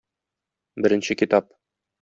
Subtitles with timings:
[0.85, 1.55] Беренче китап.